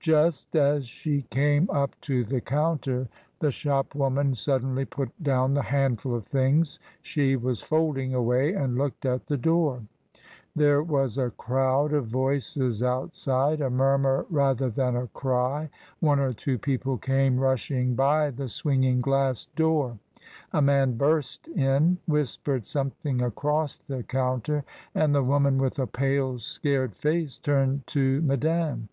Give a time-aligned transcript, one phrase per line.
[0.00, 6.14] Just as she came up to the counter, the shopwoman suddenly put down the handful
[6.14, 9.84] of things she was folding away and looked at the door.
[10.54, 15.70] There was a crowd of voices outside, a murmur rather than a cry;
[16.00, 19.98] one or two people came rushing by the swinging glass door;
[20.52, 24.62] a man burst in, whispered something across the counter,
[24.94, 28.90] and the woman, with a pale scared face, turned to Ma dame.